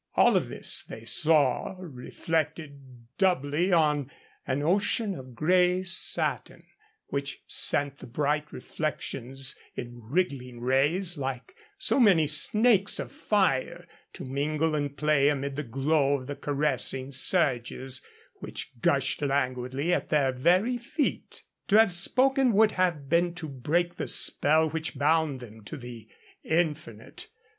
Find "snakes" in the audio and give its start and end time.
12.25-12.97